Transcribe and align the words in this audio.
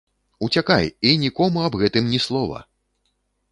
Уцякай 0.45 0.85
і 1.09 1.11
нікому 1.25 1.61
аб 1.67 1.73
гэтым 1.83 2.11
ні 2.17 2.25
слова! 2.27 2.57